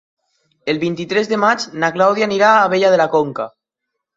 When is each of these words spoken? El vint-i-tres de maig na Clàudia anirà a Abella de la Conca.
El 0.71 0.79
vint-i-tres 0.83 1.29
de 1.33 1.39
maig 1.43 1.67
na 1.83 1.91
Clàudia 1.99 2.29
anirà 2.31 2.51
a 2.55 2.67
Abella 2.71 2.93
de 2.95 3.01
la 3.03 3.09
Conca. 3.17 3.51